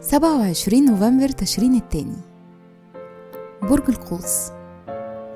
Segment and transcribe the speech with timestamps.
[0.00, 2.16] سبعة وعشرين نوفمبر تشرين التاني.
[3.62, 4.50] برج القوس.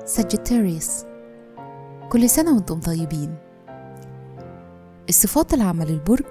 [0.05, 1.05] ساجيتاريوس
[2.09, 3.35] كل سنة وأنتم طيبين.
[5.09, 6.25] الصفات العامة للبرج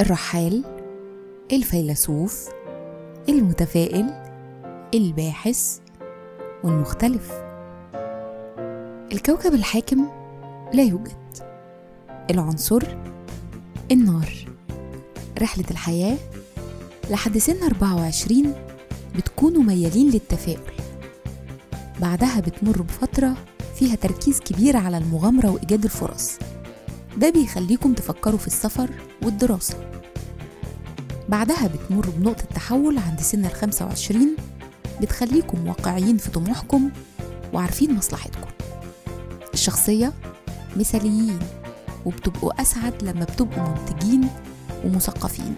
[0.00, 0.64] الرحال.
[1.52, 2.48] الفيلسوف.
[3.28, 4.06] المتفائل.
[4.94, 5.78] الباحث.
[6.64, 7.47] والمختلف.
[9.12, 10.08] الكوكب الحاكم
[10.74, 11.12] لا يوجد.
[12.30, 12.82] العنصر
[13.92, 14.32] النار.
[15.42, 16.16] رحلة الحياة
[17.10, 18.54] لحد سن 24
[19.16, 20.72] بتكونوا ميالين للتفاؤل.
[22.00, 23.34] بعدها بتمر بفترة
[23.78, 26.38] فيها تركيز كبير على المغامرة وإيجاد الفرص.
[27.16, 28.90] ده بيخليكم تفكروا في السفر
[29.22, 29.90] والدراسة.
[31.28, 34.36] بعدها بتمر بنقطة تحول عند سن ال 25
[35.00, 36.90] بتخليكم واقعيين في طموحكم
[37.52, 38.48] وعارفين مصلحتكم.
[39.54, 40.12] الشخصية
[40.76, 41.38] مثاليين
[42.06, 44.28] وبتبقوا أسعد لما بتبقوا منتجين
[44.84, 45.54] ومثقفين.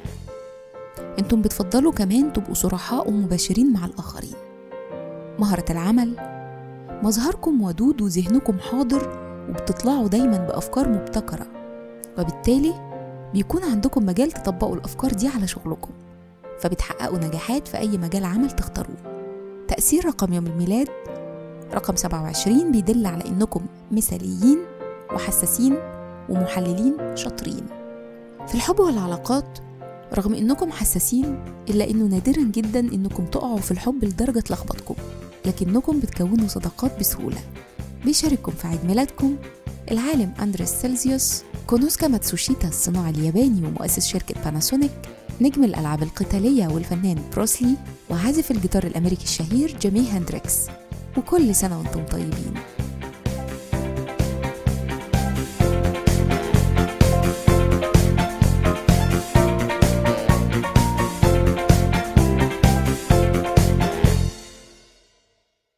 [1.18, 4.34] أنتم بتفضلوا كمان تبقوا صرحاء ومباشرين مع الآخرين.
[5.38, 6.16] مهارة العمل
[7.02, 11.46] مظهركم ودود وذهنكم حاضر وبتطلعوا دايما بأفكار مبتكرة.
[12.18, 12.74] وبالتالي
[13.32, 15.90] بيكون عندكم مجال تطبقوا الأفكار دي على شغلكم.
[16.60, 18.96] فبتحققوا نجاحات في أي مجال عمل تختاروه.
[19.68, 20.88] تأثير رقم يوم الميلاد
[21.74, 24.58] رقم 27 بيدل على إنكم مثاليين
[25.14, 25.74] وحساسين
[26.28, 27.66] ومحللين شاطرين.
[28.48, 29.58] في الحب والعلاقات
[30.14, 31.38] رغم إنكم حساسين
[31.70, 34.94] إلا إنه نادرا جدا إنكم تقعوا في الحب لدرجة تلخبطكم
[35.46, 37.38] لكنكم بتكونوا صداقات بسهولة.
[38.04, 39.36] بيشارككم في عيد ميلادكم
[39.90, 44.90] العالم أندريس سيلزيوس كونوسكا ماتسوشيتا الصناعي الياباني ومؤسس شركة باناسونيك
[45.40, 47.74] نجم الألعاب القتالية والفنان بروسلي
[48.10, 50.56] وعازف الجيتار الأمريكي الشهير جيمي هندريكس.
[51.16, 52.54] وكل سنة وأنتم طيبين.